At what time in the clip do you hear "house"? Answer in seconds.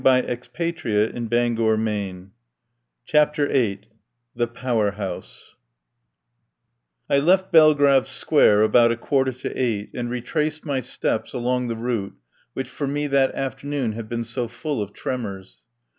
1.77-2.31, 4.93-5.55